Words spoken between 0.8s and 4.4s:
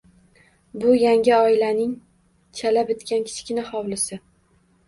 Bu yangi oilaning chala bitgan kichkina hovlisi.